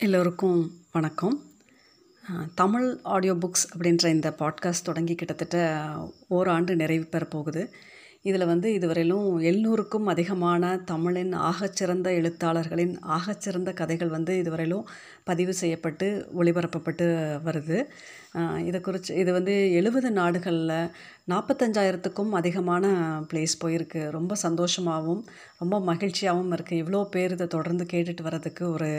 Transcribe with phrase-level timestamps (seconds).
[0.00, 1.42] எல்லோருக்கும் வணக்கம்.
[2.54, 5.94] Tamil audio books அப்படின்ற இந்த பாட்காஸ்ட் தொடங்கி கிட்டத்தட்ட
[6.28, 7.74] ஓராண்டு நிறைவு பெற போகுது
[8.24, 14.86] இதில் வந்து இதுவரையிலும் எழுநூறுக்கும் அதிகமான தமிழின் ஆகச்சிறந்த எழுத்தாளர்களின் ஆகச்சிறந்த கதைகள் வந்து இதுவரையிலும்
[15.30, 16.06] பதிவு செய்யப்பட்டு
[16.40, 17.06] ஒளிபரப்பப்பட்டு
[17.46, 17.78] வருது.
[18.68, 20.74] இதை குறித்து இது வந்து எழுபது நாடுகளில்
[21.32, 22.84] நாற்பத்தஞ்சாயிரத்துக்கும் அதிகமான
[23.30, 24.02] ப்ளேஸ் போயிருக்கு.
[24.18, 25.22] ரொம்ப சந்தோஷமாகவும்
[25.62, 28.90] ரொம்ப மகிழ்ச்சியாகவும் இருக்குது இவ்வளோ பேர் இதை தொடர்ந்து கேட்டுட்டு வர்றதுக்கு ஒரு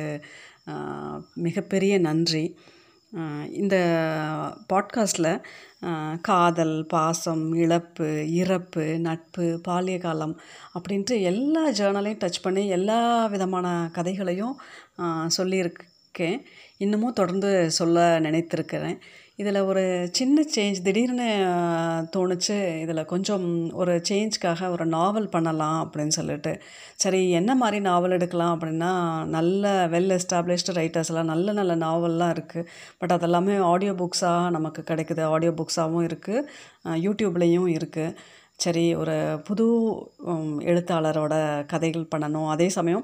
[1.47, 2.45] மிகப்பெரிய நன்றி.
[3.51, 3.75] இந்த
[4.73, 5.41] பாட்காஸ்டில்
[6.21, 10.39] காதல் பாசம் இழப்பு இறப்பு நட்பு பாலிய காலம்
[10.73, 14.59] அப்படின்ட்டு எல்லா ஜேர்னலையும் டச் பண்ணி எல்லா விதமான கதைகளையும்
[15.37, 16.41] சொல்லியிருக்கேன்.
[16.77, 18.99] இன்னமும் தொடர்ந்து சொல்ல நினைத்திருக்கிறேன்.
[19.41, 19.83] இதில் ஒரு
[20.17, 21.27] சின்ன சேஞ்ச் திடீர்னு
[22.15, 23.45] தோணுச்சு இதில் கொஞ்சம்
[23.81, 26.51] ஒரு சேஞ்ச்க்காக ஒரு நாவல் பண்ணலாம் அப்படின்னு சொல்லிட்டு.
[27.03, 28.91] சரி என்ன மாதிரி நாவல் எடுக்கலாம் அப்படின்னா
[29.35, 32.67] நல்ல வெல் எஸ்டாப்ளிஷ்டு ரைட்டர்ஸ்லாம் நல்ல நல்ல நாவல்லாம் இருக்குது
[33.01, 35.23] பட் அதெல்லாமே ஆடியோ புக்ஸாக நமக்கு கிடைக்குது.
[35.35, 36.45] ஆடியோ புக்ஸாகவும் இருக்குது
[37.05, 38.15] யூடியூப்லேயும் இருக்குது
[38.63, 39.15] சரி ஒரு
[39.47, 39.65] புது
[40.71, 41.33] எழுத்தாளரோட
[41.71, 42.47] கதைகள் பண்ணணும்.
[42.53, 43.03] அதே சமயம்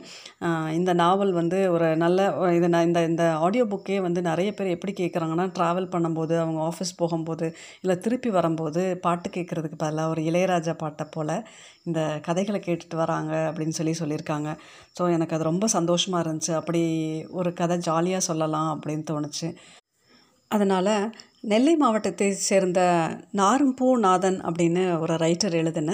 [0.77, 2.25] இந்த நாவல் வந்து ஒரு நல்ல
[2.57, 6.93] இது நான் இந்த இந்த ஆடியோ புக்கே வந்து நிறைய பேர் எப்படி கேட்குறாங்கன்னா ட்ராவல் பண்ணும்போது அவங்க ஆஃபீஸ்
[7.01, 7.47] போகும்போது
[7.83, 11.35] இல்லை திருப்பி வரும்போது பாட்டு கேட்குறதுக்கு பதிலாக ஒரு இளையராஜா பாட்டை போல்
[11.87, 14.51] இந்த கதைகளை கேட்டுட்டு வராங்க அப்படின்னு சொல்லி சொல்லியிருக்காங்க.
[14.97, 16.53] ஸோ எனக்கு அது ரொம்ப சந்தோஷமாக இருந்துச்சு.
[16.61, 16.83] அப்படி
[17.39, 19.49] ஒரு கதை ஜாலியாக சொல்லலாம் அப்படின்னு தோணுச்சு.
[20.55, 20.93] அதனால்
[21.51, 22.81] நெல்லை மாவட்டத்தை சேர்ந்த
[23.39, 25.91] நாரும்பூ நாதன் அப்படின்னு ஒரு ரைட்டர் எழுதின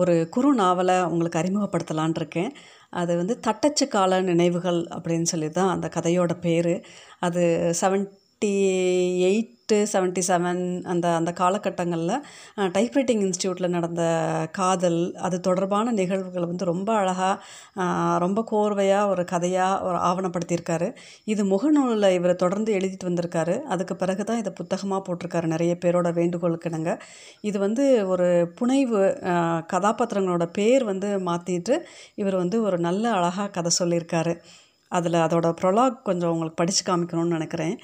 [0.00, 2.52] ஒரு குறு நாவலை உங்களுக்கு அறிமுகப்படுத்தலான் இருக்கேன்.
[3.00, 6.72] அது வந்து தட்டச்சு கால நினைவுகள் அப்படின்னு சொல்லி தான் அந்த கதையோட பேர்.
[7.20, 7.42] அது
[7.80, 8.06] seven
[8.42, 8.56] seventy
[9.26, 10.60] eight seventy seven
[10.92, 12.24] அந்த அந்த காலகட்டங்களில்
[12.74, 14.02] டைப்ரைட்டிங் இன்ஸ்டியூட்டில் நடந்த
[14.58, 20.88] காதல் அது தொடர்பான நிகழ்வுகளை வந்து ரொம்ப அழகாக ரொம்ப கோர்வையாக ஒரு கதையாக ஒரு ஆவணப்படுத்தியிருக்காரு.
[21.32, 23.56] இது முகநூலில் இவர் தொடர்ந்து எழுதிட்டு வந்திருக்காரு.
[23.74, 26.92] அதுக்கு பிறகு தான் இதை புத்தகமாக போட்டிருக்காரு நிறைய பேரோட வேண்டுகோளுக்கு இணங்க.
[27.50, 28.28] இது வந்து ஒரு
[28.60, 29.02] புனைவு
[29.74, 31.76] கதாபாத்திரங்களோட பேர் வந்து மாற்றிட்டு
[32.22, 34.34] இவர் வந்து ஒரு நல்ல அழகாக கதை சொல்லியிருக்காரு.
[34.92, 37.74] அதில் அதோட ப்ரொலாக் கொஞ்சம் உங்களுக்கு படித்து காமிக்கணும்னு நினைக்கிறேன்.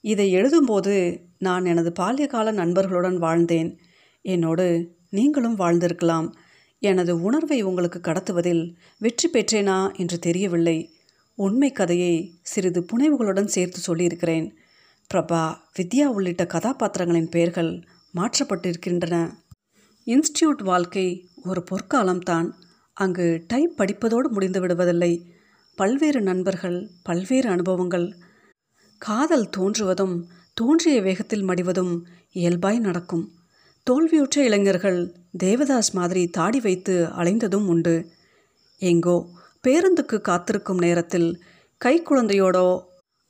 [0.00, 3.76] இதை எழுதும்போது நான் எனது பால்யகால நண்பர்களுடன் வாழ்ந்தேன்.
[4.22, 6.32] என்னோடு நீங்களும் வாழ்ந்திருக்கலாம்.
[6.78, 10.90] எனது உணர்வை உங்களுக்கு கடத்துவதில் வெற்றி பெற்றேனா என்று தெரியவில்லை.
[11.34, 14.56] உண்மை கதையை சிறிது புனைவுகளுடன் சேர்த்து சொல்லியிருக்கிறேன்.
[15.14, 17.82] பிரபா வித்யா உள்ளிட்ட கதாபாத்திரங்களின் பெயர்கள்
[18.14, 19.30] மாற்றப்பட்டிருக்கின்றன.
[20.06, 22.50] இன்ஸ்டியூட் வாழ்க்கை ஒரு பொற்காலம்தான்.
[22.92, 25.22] அங்கு டைப் படிப்பதோடு முடிந்து விடுவதில்லை
[25.76, 28.16] பல்வேறு நண்பர்கள் பல்வேறு அனுபவங்கள்
[29.02, 30.16] காதல் தோன்றுவதும்
[30.56, 31.92] தோன்றிய வேகத்தில் மடிவதும்
[32.32, 33.22] இயல்பாய் நடக்கும்.
[33.86, 34.98] தோல்வியுற்ற இளைஞர்கள்
[35.38, 37.94] தேவதாஸ் மாதிரி தாடி வைத்து அலைந்ததும் உண்டு.
[38.82, 39.16] எங்கோ
[39.64, 41.30] பேருந்துக்கு காத்திருக்கும் நேரத்தில்
[41.80, 42.66] கைக்குழந்தையோடோ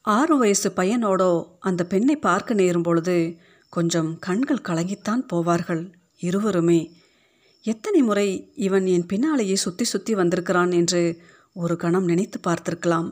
[0.05, 3.17] ஆறு வயசு பையனோடோ அந்த பெண்ணை பார்க்க நேரும் பொழுது
[3.73, 5.83] கொஞ்சம் கண்கள் கலங்கித்தான் போவார்கள்
[6.23, 6.81] இருவருமே.
[7.65, 11.03] எத்தனை முறை இவன் என் பின்னாலேயே சுற்றி சுற்றி வந்திருக்கிறான் என்று
[11.53, 13.11] ஒரு கணம் நினைத்து பார்த்திருக்கலாம்.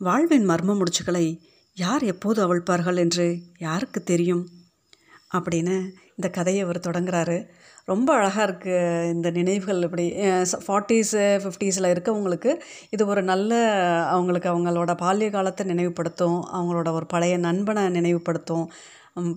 [0.00, 1.26] வாழ்வின் மர்ம முடிச்சுகளை
[1.78, 3.26] யார் எப்போது அவிழ்ப்பார்கள் என்று
[3.58, 4.44] யாருக்கு தெரியும்?
[5.32, 5.74] அப்படின்னு
[6.16, 7.36] இந்த கதையை அவர் தொடங்குறாரு.
[7.84, 10.04] ரொம்ப அழகாக இருக்குது இந்த நினைவுகள் இப்படி
[10.66, 12.52] ஃபார்ட்டிஸு ஃபிஃப்டிஸில் இருக்கவங்களுக்கு
[12.90, 13.52] இது ஒரு நல்ல
[14.10, 18.66] அவங்களுக்கு அவங்களோட பால்ய காலத்தை நினைவுபடுத்தும் அவங்களோட ஒரு பழைய நண்பனை நினைவுபடுத்தும்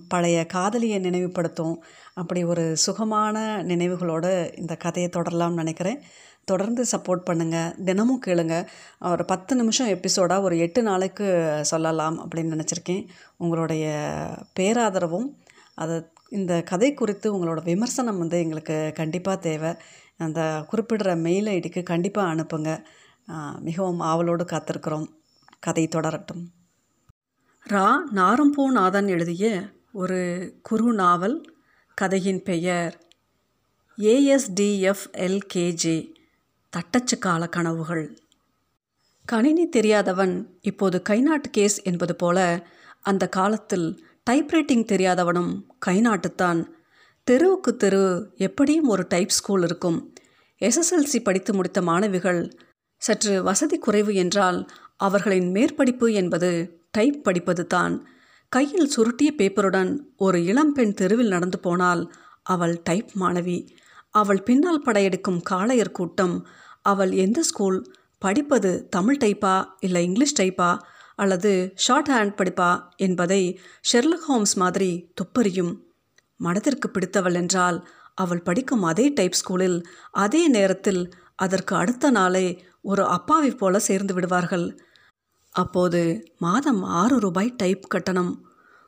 [0.08, 1.76] பழைய காதலியை நினைவுபடுத்தும்
[2.14, 6.00] அப்படி ஒரு சுகமான நினைவுகளோடு இந்த கதையை தொடரலாம்னு நினைக்கிறேன்.
[6.44, 8.54] தொடர்ந்து சப்போர்ட் பண்ணுங்கள் தினமும் கேளுங்க.
[9.10, 11.26] ஒரு பத்து நிமிஷம் எபிசோடாக ஒரு எட்டு நாளைக்கு
[11.72, 13.04] சொல்லலாம் அப்படின்னு நினச்சிருக்கேன்.
[13.36, 13.86] உங்களுடைய
[14.60, 15.28] பேராதரவும்
[15.74, 15.96] அது
[16.30, 19.72] இந்த கதை குறித்து உங்களோட விமர்சனம் வந்து எங்களுக்கு கண்டிப்பாக தேவை.
[20.18, 22.70] அந்த குறிப்பிடுற மெயில் ஐடிக்கு கண்டிப்பாக அனுப்புங்க.
[23.60, 25.06] மிகவும் ஆவலோடு காத்திருக்கிறோம்.
[25.60, 26.42] கதை தொடரட்டும்.
[27.70, 31.50] ரா நாரம்போநாதன் எழுதிய ஒரு குறு நாவல்
[31.94, 33.00] கதையின் பெயர்
[33.98, 36.12] ஏஎஸ்டிஎஃப்எல்கேஜே
[36.70, 38.16] தட்டச்சு கால கனவுகள்.
[39.24, 42.66] கணினி தெரியாதவன் இப்போது கைநாட்டு கேஸ் என்பது போல
[43.00, 46.66] அந்த காலத்தில் டைப்ரைட்டிங் தெரியாதவனும் கைநாட்டுத்தான்.
[47.24, 50.12] தெருவுக்கு தெரு எப்படியும் ஒரு டைப் ஸ்கூல் இருக்கும்.
[50.60, 52.56] எஸ்எஸ்எல்சி படித்து முடித்த மாணவிகள்
[52.96, 58.08] சற்று வசதி குறைவு என்றால் அவர்களின் மேற்படிப்பு என்பது டைப் படிப்பது தான்.
[58.48, 62.12] கையில் சுருட்டிய பேப்பருடன் ஒரு இளம்பெண் தெருவில் நடந்து போனால்
[62.42, 63.68] அவள் டைப் மாணவி.
[64.10, 66.46] அவள் பின்னால் படையெடுக்கும் காளையர் கூட்டம்.
[66.82, 67.92] அவள் எந்த ஸ்கூல்?
[68.18, 69.64] படிப்பது தமிழ் டைப்பா?
[69.80, 70.78] இல்லை இங்கிலீஷ் டைப்பா?
[71.14, 72.82] அல்லது ஷார்ட் ஹேண்ட் படிப்பா?
[72.96, 73.60] என்பதை
[73.92, 75.78] ஷெர்லக் ஹோம்ஸ் மாதிரி துப்பறியும்.
[76.36, 83.50] மனதிற்கு பிடித்தவள் என்றால் அவள் படிக்கும் அதே டைப் ஸ்கூலில் அதே நேரத்தில் அதற்கு அடுத்த நாளே ஒரு அப்பாவி
[83.50, 84.82] போல சேர்ந்து விடுவார்கள்.
[85.54, 88.44] அப்போது மாதம் ஆறு ரூபாய் டைப் கட்டணம்.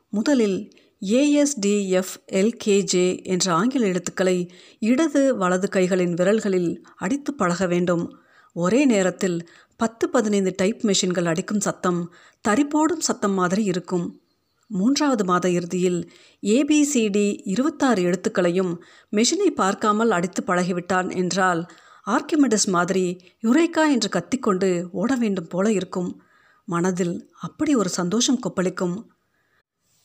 [0.09, 0.73] முதலில்
[1.03, 8.17] ஏஎஸ்டிஎஃப் எல்கேஜே என்ற ஆங்கில எழுத்துக்களை இடது வலது கைகளின் விரல்களில் அடித்து பழக வேண்டும்.
[8.53, 12.13] ஒரே நேரத்தில் பத்து பதினைந்து டைப் மெஷின்கள் அடிக்கும் சத்தம்
[12.49, 14.21] தரிப்போடும் சத்தம் மாதிரி இருக்கும்.
[14.67, 16.11] மூன்றாவது மாத இறுதியில்
[16.43, 18.79] ஏபிசிடி இருபத்தாறு எழுத்துக்களையும்
[19.13, 21.67] மெஷினை பார்க்காமல் அடித்து பழகிவிட்டான் என்றால்
[22.07, 26.23] ஆர்கிமெடிஸ் மாதிரி யுரேக்கா என்று கத்திக்கொண்டு ஓட வேண்டும் போல இருக்கும்.
[26.65, 29.07] மனதில் அப்படி ஒரு சந்தோஷம் கொப்பளிக்கும்.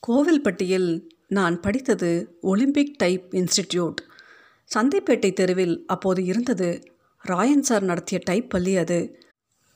[0.07, 3.95] கோவில்பட்டியில் நான் படித்தது ஒலிம்பிக் டைப் இன்ஸ்டிடியூட்.
[4.75, 6.83] சந்தைப்பேட்டை தெருவில் அப்போது இருந்தது.
[7.17, 9.23] ராயன் சார் நடத்திய டைப் பள்ளி அது.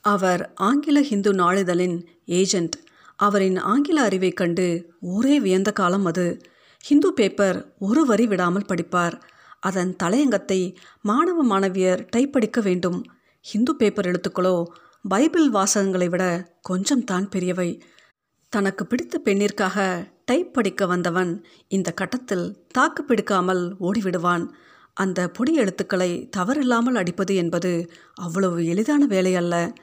[0.02, 2.78] அவர் ஆங்கில ஹிந்து நாளிதழின் ஏஜெண்ட்
[3.16, 6.38] அவரின் ஆங்கில அறிவை கண்டு ஒரே வியந்த காலம் அது.
[6.82, 9.22] ஹிந்து பேப்பர் ஒரு வரி விடாமல் படிப்பார்.
[9.60, 13.06] அதன் தலையங்கத்தை மாணவ மாணவியர் டைப் படிக்க வேண்டும்.
[13.42, 14.64] ஹிந்து பேப்பர் எழுத்துக்களோ
[15.08, 17.82] பைபிள் வாசகங்களை விட கொஞ்சம் தான் பெரியவை.
[18.50, 24.48] தனக்கு பிடித்த பெண்ணிற்காக டைப் படிக்க வந்தவன் இந்த கட்டத்தில் தாக்கு பிடிக்காமல் ஓடிவிடுவான்.
[24.94, 29.74] அந்த பொடி எழுத்துக்களை தவறில்லாமல் அடிப்பது என்பது அவ்வளவு எளிதான வேலை அல்ல.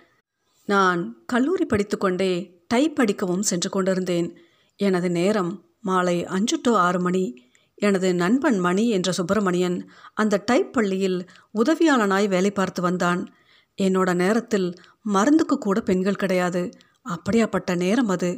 [0.66, 4.38] நான் கல்லூரி படித்துக்கொண்டே டைப் படிக்கவும் சென்று கொண்டிருந்தேன்.
[4.76, 7.48] எனது நேரம் மாலை அஞ்சு டு ஆறு மணி.
[7.74, 13.34] எனது நண்பன் மணி என்ற சுப்பிரமணியன் அந்த டைப் பள்ளியில் உதவியாளனாய் வேலை பார்த்து வந்தான்.
[13.80, 14.68] என்னோட நேரத்தில்
[15.02, 16.62] மருந்துக்கு கூட பெண்கள் கிடையாது.
[17.08, 18.30] அப்படியாப்பட்ட நேரம் அது.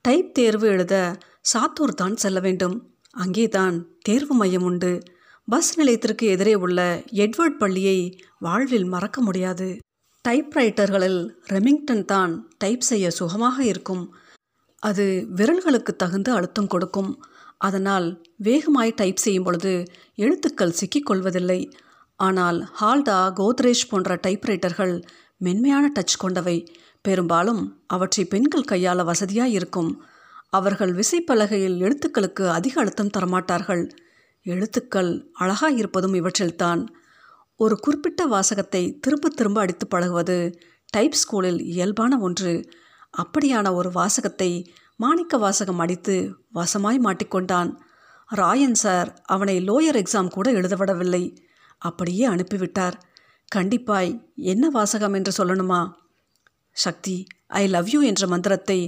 [0.00, 0.94] டைப் தேர்வு எழுத
[1.52, 2.76] சாத்தூர் தான் செல்ல வேண்டும்.
[3.10, 5.02] அங்கே தான் தேர்வு மையம் உண்டு.
[5.48, 7.98] பஸ் நிலையத்திற்கு எதிரே உள்ள எட்வர்ட் பள்ளியை
[8.38, 9.68] வாழ்வில் மறக்க முடியாது.
[10.28, 14.04] டைப்ரைட்டர்களில் ரெமிங்டன் தான் டைப் செய்ய சுகமாக இருக்கும்.
[14.82, 15.04] அது
[15.36, 17.12] விரல்களுக்கு தகுந்த அழுத்தம் கொடுக்கும்.
[17.58, 19.72] அதனால் வேகமாய் டைப் செய்யும் பொழுது
[20.14, 21.60] எழுத்துக்கள் சிக்கிக்கொள்வதில்லை.
[22.16, 25.02] ஆனால் ஹால்டா கோத்ரேஜ் போன்ற டைப்ரைட்டர்கள்
[25.36, 26.72] மென்மையான டச் கொண்டவை.
[27.02, 30.04] பெரும்பாலும் அவற்றை பெண்கள் கையாள வசதியாக இருக்கும்
[30.48, 33.90] அவர்கள் விசைப்பலகையில் எழுத்துக்களுக்கு அதிக அழுத்தம் தரமாட்டார்கள்.
[34.42, 36.86] எழுத்துக்கள் அழகாக இருப்பதும் இவற்றில்தான்.
[37.56, 42.68] ஒரு குறிப்பிட்ட வாசகத்தை திரும்ப திரும்ப அடித்து பழகுவது டைப் ஸ்கூலில் இயல்பான ஒன்று.
[43.22, 47.76] அப்படியான ஒரு வாசகத்தை மாணிக்க வாசகம் அடித்து வசமாய் மாட்டிக்கொண்டான்.
[48.26, 51.36] ராயன் சார் அவனை லோயர் எக்ஸாம் கூட எழுதவிடவில்லை.
[51.90, 52.96] அப்படியே அனுப்பிவிட்டார்.
[53.48, 54.12] கண்டிப்பாய்
[54.52, 55.80] என்ன வாசகம் என்று சொல்லணுமா?
[56.76, 57.16] சக்தி
[57.60, 58.80] ஐ லவ் யூ என்ற மந்திரத்தை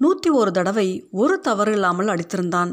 [0.00, 0.88] நூற்றி ஒரு தடவை
[1.22, 2.72] ஒரு தவறு இல்லாமல் அடித்திருந்தான்.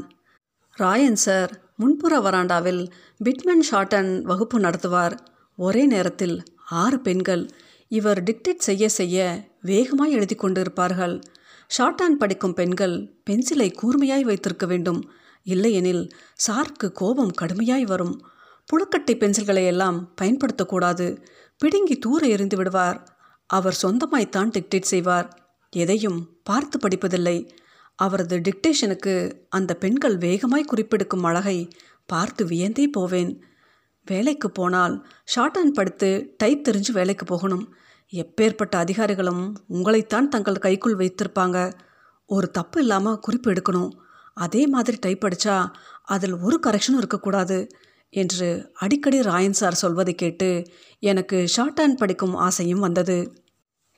[0.78, 2.82] ராயன் சார் முன்புற வராண்டாவில்
[3.24, 5.16] பிட்மன் ஷார்டன் வகுப்பு நடத்துவார்.
[5.60, 6.36] ஒரே நேரத்தில்
[6.82, 7.44] ஆறு பெண்கள்
[7.92, 9.18] இவர் டிக்டேட் செய்ய செய்ய
[9.62, 11.16] வேகமாய் எழுதி கொண்டிருப்பார்கள்.
[11.78, 12.96] ஷார்டான் படிக்கும் பெண்கள்
[13.30, 15.02] பென்சிலை கூர்மையாய் வைத்திருக்க வேண்டும்.
[15.46, 16.04] இல்லையெனில்
[16.46, 18.16] சார்க்கு கோபம் கடுமையாய் வரும்.
[18.66, 21.26] புழுக்கட்டை பென்சில்களை எல்லாம் பயன்படுத்தக்கூடாது.
[21.58, 23.18] பிடுங்கி தூர எறிந்து விடுவார்.
[23.46, 25.56] அவர் சொந்தமாய்த்தான் டிக்டேட் செய்வார்.
[25.70, 27.50] எதையும் பார்த்து படிப்பதில்லை.
[27.96, 31.68] அவரது டிக்டேஷனுக்கு அந்த பெண்கள் வேகமாய் குறிப்பெடுக்கும் அழகை
[32.06, 33.44] பார்த்து வியந்தே போவேன்.
[34.06, 37.74] வேலைக்கு போனால் ஷார்ட் ஹேண்ட் படித்து டைப் தெரிஞ்சு வேலைக்கு போகணும்.
[38.12, 41.74] எப்பேற்பட்ட அதிகாரிகளும் உங்களைத்தான் தங்கள் கைக்குள் வைத்திருப்பாங்க.
[42.26, 43.90] ஒரு தப்பு இல்லாமல் குறிப்பு எடுக்கணும்.
[44.34, 45.70] அதே மாதிரி டைப் அடித்தா
[46.04, 47.68] அதில் ஒரு கரெக்ஷனும் இருக்கக்கூடாது.
[48.12, 50.50] என்று அடிக்கடி ராயன் சார் சொல்வதை கேட்டு
[51.00, 53.34] எனக்கு ஷார்ட் ஹேண்ட் படிக்கும் ஆசையும் வந்தது.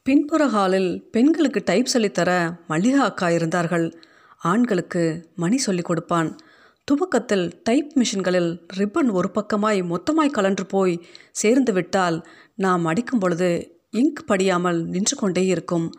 [0.03, 3.99] பின்புற ஹாலில் பெண்களுக்கு டைப் சொல்லித்தர மல்லிகா அக்கா இருந்தார்கள்.
[4.37, 6.35] ஆண்களுக்கு மணி சொல்லிக் கொடுப்பான்.
[6.83, 14.23] துவக்கத்தில் டைப் மிஷின்களில் ரிப்பன் ஒரு பக்கமாய் மொத்தமாய் கலன்று போய் சேர்ந்து விட்டால் நாம் அடிக்கும் பொழுது இங்க்
[14.25, 15.91] படியாமல் நின்று கொண்டே இருக்கும்.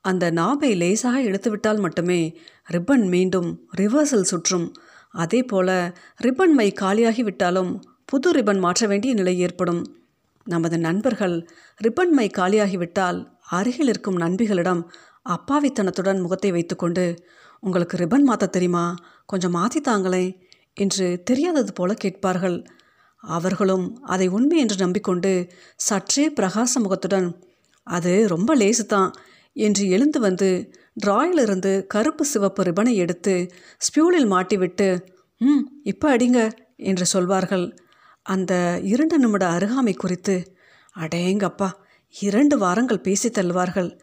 [0.00, 2.38] அந்த நாபை லேசாக இழுத்துவிட்டால் மட்டுமே
[2.72, 4.72] ரிப்பன் மீண்டும் ரிவர்சல் சுற்றும்.
[5.14, 5.70] அதே போல
[6.20, 7.70] ரிப்பன் மை காலியாகி விட்டாலும்
[8.08, 9.82] புது ரிப்பன் மாற்ற வேண்டிய நிலை ஏற்படும்.
[10.46, 11.36] நமது நண்பர்கள்
[11.80, 13.18] ரிப்பன் மை காலியாகிவிட்டால்
[13.50, 14.82] அருகில் இருக்கும் நண்பிகளிடம்
[15.26, 17.04] அப்பாவித்தனத்துடன் முகத்தை வைத்துக்கொண்டு
[17.62, 18.86] உங்களுக்கு ரிப்பன் மாற்ற தெரியுமா?
[19.28, 20.24] கொஞ்சம் மாற்றி தாங்களே
[20.76, 22.56] என்று தெரியாதது போல கேட்பார்கள்.
[23.24, 25.32] அவர்களும் அதை உண்மை என்று நம்பிக்கொண்டு
[25.80, 27.28] சற்றே பிரகாச முகத்துடன்
[27.86, 29.10] அது ரொம்ப லேசு தான்
[29.56, 30.48] என்று எழுந்து வந்து
[30.96, 34.98] டிராயிலிருந்து கருப்பு சிவப்பு ரிபனை எடுத்து ஸ்பியூலில் மாட்டிவிட்டு
[35.38, 37.76] ம் இப்போ அடிங்க என்று சொல்வார்கள்.
[38.22, 40.54] அந்த இரண்டு நிமிட அருகாமை குறித்து
[40.98, 41.70] அடேங்கப்பா
[42.10, 43.98] இரண்டு வாரங்கள் பேசி தள்ளுவார்கள்.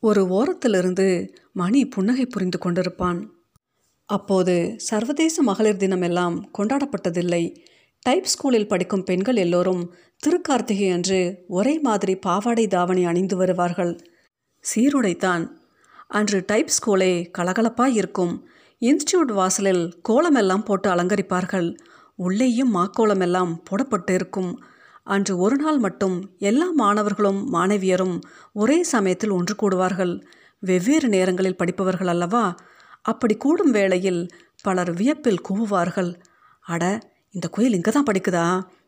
[0.00, 3.28] ஒரு ஓரத்திலிருந்து மணி புன்னகை புரிந்து கொண்டிருப்பான்.
[4.04, 7.56] அப்போது சர்வதேச மகளிர் தினம் எல்லாம் கொண்டாடப்பட்டதில்லை.
[8.00, 9.94] டைப் ஸ்கூலில் படிக்கும் பெண்கள் எல்லோரும்
[10.26, 13.98] திருக்கார்த்திகை அன்று ஒரே மாதிரி பாவாடை தாவணி அணிந்து வருவார்கள்.
[14.64, 15.57] சீருடைத்தான்
[16.10, 18.34] அன்று டைப் ஸ்கூலே கலகலப்பாக இருக்கும்.
[18.82, 21.68] இன்ஸ்டியூட் வாசலில் கோலமெல்லாம் போட்டு அலங்கரிப்பார்கள்.
[22.14, 24.50] உள்ளேயும் மாக்கோலமெல்லாம் போடப்பட்டு இருக்கும்.
[25.02, 28.16] அன்று ஒரு நாள் மட்டும் எல்லா மாணவர்களும் மாணவியரும்
[28.52, 30.14] ஒரே சமயத்தில் ஒன்று கூடுவார்கள்.
[30.58, 32.56] வெவ்வேறு நேரங்களில் படிப்பவர்கள் அல்லவா?
[33.02, 34.22] அப்படி கூடும் வேளையில்
[34.62, 36.10] பலர் வியப்பில் கூவுவார்கள்.
[36.60, 36.84] அட
[37.30, 38.46] இந்த குயில் இங்கே தான் படிக்குதா?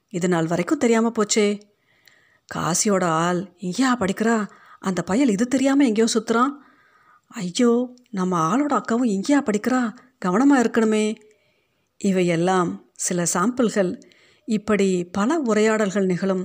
[0.08, 1.60] இது நாள் வரைக்கும் தெரியாமல் போச்சே.
[2.54, 4.46] காசியோட ஆள் இங்கேயா படிக்கிறா?
[4.78, 6.52] அந்த பயல் இது தெரியாமல் எங்கேயோ சுற்றுறான்
[7.30, 9.96] ஐயோ நம்ம ஆளோட அக்காவும் இங்கேயா படிக்கிறா?
[10.18, 11.16] கவனமாக இருக்கணுமே.
[11.99, 14.00] இவையெல்லாம் சில சாம்பிள்கள்.
[14.44, 16.44] இப்படி பல உரையாடல்கள் நிகழும்.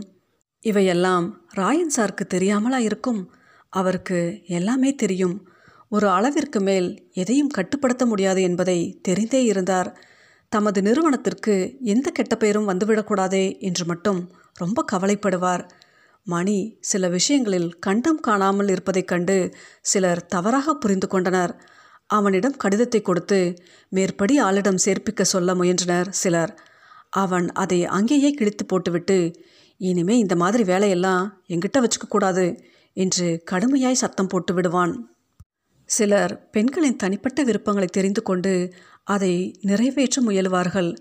[0.62, 3.32] இவையெல்லாம் ராயன் சாருக்கு தெரியாமலா இருக்கும்.
[3.70, 5.48] அவருக்கு எல்லாமே தெரியும்.
[5.90, 10.00] ஒரு அளவிற்கு மேல் எதையும் கட்டுப்படுத்த முடியாது என்பதை தெரிந்தே இருந்தார்.
[10.50, 15.66] தமது நிறுவனத்திற்கு எந்த கெட்ட பெயரும் வந்துவிடக்கூடாதே என்று மட்டும் ரொம்ப கவலைப்படுவார்.
[16.26, 19.38] மணி சில விஷயங்களில் கண்டம் காணாமல் இருப்பதைக் கண்டு
[19.82, 21.54] சிலர் தவறாக புரிந்து கொண்டனர்.
[22.10, 23.40] அவனிடம் கடிதத்தை கொடுத்து
[23.90, 26.54] மேற்படி ஆளிடம் சேர்ப்பிக்க சொல்ல முயன்றனர் சிலர்.
[27.10, 29.18] அவன் அதை அங்கேயே கிழித்து போட்டுவிட்டு
[29.82, 32.46] இனிமே இந்த மாதிரி வேலையெல்லாம் எங்கிட்ட வச்சுக்கக்கூடாது
[32.98, 34.94] என்று கடுமையாய் சத்தம் போட்டு விடுவான்.
[35.90, 38.54] சிலர் பெண்களின் தனிப்பட்ட விருப்பங்களை தெரிந்து கொண்டு
[39.04, 40.92] அதை நிறைவேற்ற முயலுவார்கள்.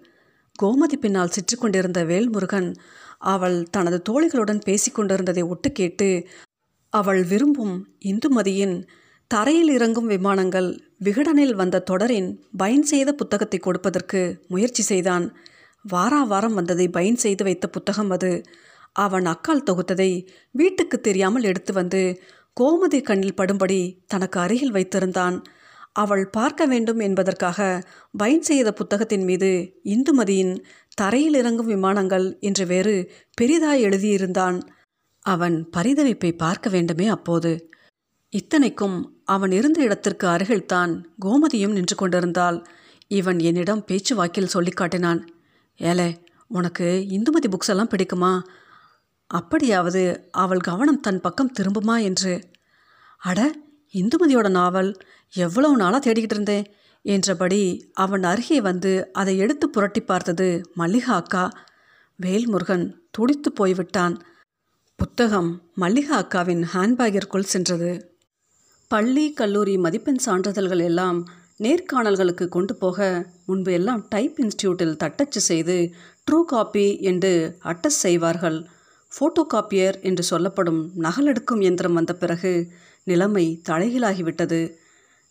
[0.63, 2.69] கோமதி பின்னால் சிற்றிக்கொண்டிருந்த வேல்முருகன்
[3.19, 6.09] அவள் தனது தோழிகளுடன் பேசிக்கொண்டிருந்ததை ஒட்டு கேட்டு
[6.93, 8.77] அவள் விரும்பும் இந்துமதியின்
[9.31, 10.69] தரையில் இறங்கும் விமானங்கள்
[11.05, 15.25] விகடனில் வந்த தொடரின் பயன் செய்த புத்தகத்தை கொடுப்பதற்கு முயற்சி செய்தான்.
[15.85, 18.33] வாரா வாரம் வந்ததை பயன் செய்து வைத்த புத்தகம் அது.
[18.93, 20.11] அவன் அக்கால் தொகுத்ததை
[20.51, 22.03] வீட்டுக்கு தெரியாமல் எடுத்து வந்து
[22.57, 25.37] கோமதி கண்ணில் படும்படி தனக்கு அருகில் வைத்திருந்தான்.
[25.93, 27.59] அவள் பார்க்க வேண்டும் என்பதற்காக
[28.17, 29.51] பயன் செய்த புத்தகத்தின் மீது
[29.85, 30.55] இந்துமதியின்
[30.95, 33.11] தரையில் இறங்கும் விமானங்கள் என்று வேறு
[33.41, 34.61] பெரிதாய் எழுதியிருந்தான்.
[35.21, 37.71] அவன் பரிதவிப்பை பார்க்க வேண்டுமே அப்போது.
[38.31, 42.63] இத்தனைக்கும் அவன் இருந்த இடத்திற்கு அருகில்தான் கோமதியும் நின்று கொண்டிருந்தாள்.
[43.07, 45.27] இவன் என்னிடம் பேச்சுவாக்கில் சொல்லி காட்டினான்
[45.79, 48.43] ஏலே உனக்கு இந்துமதி புக்ஸ் எல்லாம் பிடிக்குமா?
[49.27, 52.03] அப்படியாவது அவள் கவனம் தன் பக்கம் திரும்புமா?
[52.03, 52.51] என்று.
[53.19, 53.55] அட
[53.93, 54.97] இந்துமதியோட நாவல்
[55.33, 56.75] எவ்வளவு நாளாக தேடிக்கிட்டு இருந்தேன்.
[57.05, 61.51] என்றபடி அவன் அருகே வந்து அதை எடுத்து புரட்டி பார்த்தது மல்லிகா அக்கா.
[62.23, 64.17] வேல்முருகன் துடித்து போய்விட்டான்.
[64.97, 68.19] புத்தகம் மல்லிகா அக்காவின் ஹேண்ட்பேக்கிற்குள் சென்றது.
[68.89, 71.19] பள்ளி கல்லூரி மதிப்பெண் சான்றிதழ்கள் எல்லாம்
[71.59, 75.77] நேர்காணல்களுக்கு கொண்டு போக முன்பு எல்லாம் டைப் இன்ஸ்டியூட்டில் தட்டச்சு செய்து
[76.27, 78.67] ட்ரூ காப்பி என்று அட்டஸ் செய்வார்கள்.
[79.13, 82.73] ஃபோட்டோ காப்பியர் என்று சொல்லப்படும் நகலெடுக்கும் இயந்திரம் வந்த பிறகு
[83.05, 84.61] நிலைமை தலைகீழாகிவிட்டது.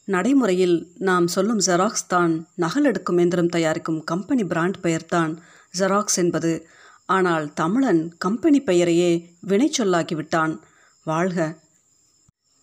[0.05, 5.39] நடைமுறையில் நாம் சொல்லும் ஜெராக்ஸ் தான் நகலெடுக்கும் எந்திரம் தயாரிக்கும் கம்பெனி பிராண்ட் பெயர்தான்
[5.79, 6.67] ஜெராக்ஸ் என்பது.
[7.05, 10.60] ஆனால் தமிழன் கம்பெனி பெயரையே வினை சொல்லாக்கிவிட்டான்
[11.03, 11.57] வாழ்க.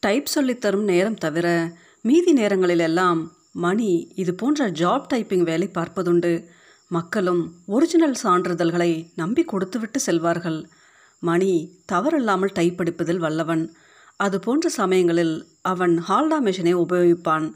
[0.00, 6.44] டைப் சொல்லித்தரும் நேரம் தவிர மீதி நேரங்களிலெல்லாம் மணி இது போன்ற ஜாப் டைப்பிங் வேலை பார்ப்பதுண்டு.
[6.88, 10.64] மக்களும் ஒரிஜினல் சான்றிதழ்களை நம்பி கொடுத்துவிட்டு செல்வார்கள்.
[11.20, 13.74] மணி தவறில்லாமல் டைப் அடிப்பதில் வல்லவன்.
[14.24, 17.46] அது போன்ற சமயங்களில் அவன் ஹால்டா மிஷினை உபயோகிப்பான்.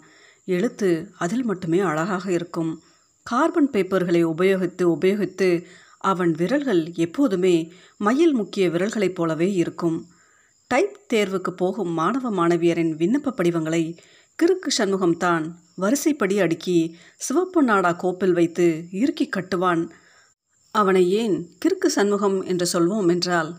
[0.56, 2.73] எழுத்து அதில் மட்டுமே அழகாக இருக்கும்.
[3.26, 5.49] கார்பன் பேப்பர்களை உபயோகித்து உபயோகித்து
[6.11, 7.54] அவன் விரல்கள் எப்போதுமே
[7.97, 9.97] மயில் முக்கிய விரல்களைப் போலவே இருக்கும்.
[10.71, 13.83] டைப் தேர்வுக்கு போகும் மாணவ மாணவியரின் விண்ணப்ப படிவங்களை
[14.38, 15.44] கிறுக்கு சண்முகம் தான்
[15.83, 16.78] வரிசைப்படி அடுக்கி
[17.16, 18.66] சிவப்பு நாடா கோப்பில் வைத்து
[19.00, 19.83] இறுக்கி கட்டுவான்.
[20.75, 23.50] அவனை ஏன் கிறுக்கு சண்முகம் என்று சொல்வோம் என்றால்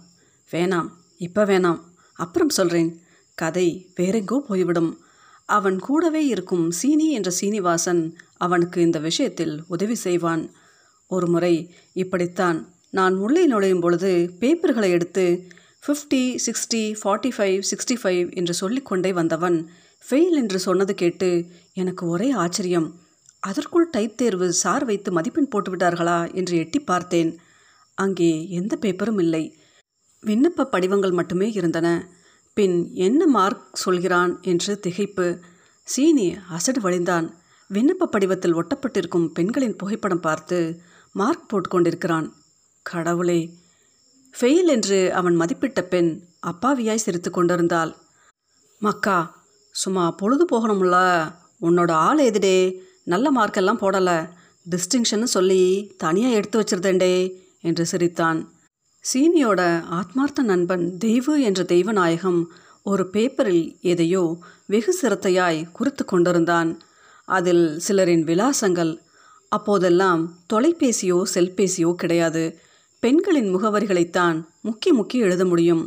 [0.51, 1.81] வேணாம் இப்போ வேணாம்.
[2.19, 2.91] அப்புறம் சொல்கிறேன்
[3.37, 3.67] கதை
[3.99, 4.91] வேறெங்கோ போய்விடும்.
[5.49, 8.03] அவன் கூடவே இருக்கும் சீனி என்ற சீனிவாசன்
[8.37, 10.43] அவனுக்கு இந்த விஷயத்தில் உதவி செய்வான்.
[11.07, 11.55] ஒரு முறை
[11.93, 15.25] இப்படித்தான் நான் உள்ளே நுழையும் பொழுது பேப்பர்களை எடுத்து
[15.83, 19.57] fifty sixty forty five sixty five என்று சொல்லிக்கொண்டே வந்தவன்
[20.05, 21.29] ஃபெயில் என்று சொன்னது கேட்டு
[21.73, 22.87] எனக்கு ஒரே ஆச்சரியம்.
[23.39, 27.31] அதற்குள் டைப் தேர்வு சார் வைத்து மதிப்பெண் போட்டுவிட்டார்களா என்று எட்டி பார்த்தேன்.
[27.97, 29.43] அங்கே எந்த பேப்பரும் இல்லை.
[30.25, 32.09] விண்ணப்ப படிவங்கள் மட்டுமே இருந்தன.
[32.53, 35.39] பின் என்ன மார்க் சொல்கிறான் என்று திகைப்பு.
[35.83, 37.35] சீனி அசடு வழிந்தான்.
[37.73, 42.31] விண்ணப்ப படிவத்தில் ஒட்டப்பட்டிருக்கும் பெண்களின் புகைப்படம் பார்த்து மார்க் போட்டுக்கொண்டிருக்கிறான்.
[42.81, 43.53] கடவுளே.
[44.39, 47.95] ஃபெயில் என்று அவன் மதிப்பிட்ட பெண் அப்பாவியாய் சிரித்து கொண்டிருந்தாள்.
[48.79, 51.31] மக்கா சும்மா பொழுது போகணும்ல.
[51.61, 52.79] உன்னோட ஆள் எதுடே?
[53.03, 54.29] நல்ல மார்க்கெல்லாம் போடலை.
[54.69, 58.53] டிஸ்டிங்ஷன்னு சொல்லி தனியாக எடுத்து வச்சிருந்தேன்டே என்று சிரித்தான்.
[59.13, 62.43] சீனியோட ஆத்மார்த்த நண்பன் தெய்வு என்ற தெய்வநாயகம்
[62.83, 66.81] ஒரு பேப்பரில் எதையோ வெகு சிரத்தையாய் குறித்து கொண்டிருந்தான்.
[67.25, 68.97] அதில் சிலரின் விலாசங்கள்
[69.49, 72.59] அப்போதெல்லாம் தொலைபேசியோ செல்பேசியோ கிடையாது.
[72.99, 75.83] பெண்களின் முகவரிகளைத்தான் முக்கி முக்கி எழுத முடியும்.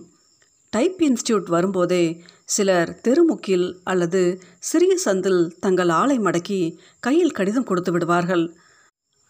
[0.71, 8.57] டைப் இன்ஸ்டியூட் வரும்போதே சிலர் தெருமுக்கில் அல்லது சிறிய சந்தில் தங்கள் ஆளை மடக்கி கையில் கடிதம் கொடுத்து விடுவார்கள்.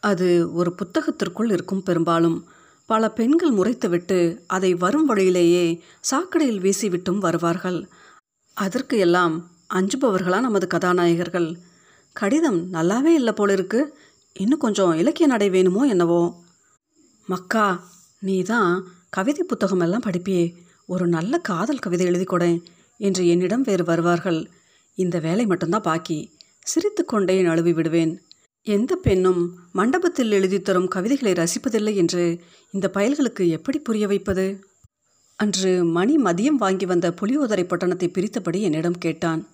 [0.01, 2.49] அது ஒரு புத்தகத்திற்குள் இருக்கும் பெரும்பாலும்.
[2.91, 7.89] பல பெண்கள் முறைத்துவிட்டு அதை வரும் வழியிலேயே சாக்கடையில் வீசிவிட்டும் வருவார்கள்.
[8.55, 11.55] அதற்கு எல்லாம் அஞ்சுபவர்களா நமது கதாநாயகர்கள்.
[12.13, 13.99] கடிதம் நல்லாவே இல்லை போல இருக்கு
[14.33, 16.35] இன்னும் கொஞ்சம் இலக்கிய நடை வேணுமோ என்னவோ?
[17.27, 17.85] மக்கா
[18.21, 20.55] நீ தான் கவிதை புத்தகம் எல்லாம் படிப்பியே.
[20.87, 22.59] ஒரு நல்ல காதல் கவிதை எழுதி கொடேன்
[23.01, 24.51] என்று என்னிடம் வேறு வருவார்கள்.
[24.95, 26.19] இந்த வேலை மட்டும்தான் பாக்கி.
[26.63, 28.15] சிரித்துக்கொண்டே நழுவி விடுவேன்.
[28.63, 32.41] எந்த பெண்ணும் மண்டபத்தில் எழுதி தரும் கவிதைகளை ரசிப்பதில்லை என்று
[32.73, 34.65] இந்த பயல்களுக்கு எப்படி புரிய வைப்பது?
[35.37, 39.49] அன்று மணி மதியம் வாங்கி வந்த புளியோதரை பட்டணத்தை பிரித்தபடி என்னிடம் கேட்டான்.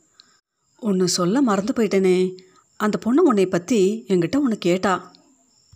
[0.81, 2.37] ஒன்று சொல்ல மறந்து போயிட்டேனே.
[2.77, 5.14] அந்த பொண்ணு உன்னை பற்றி என்கிட்ட ஒன்று கேட்டா.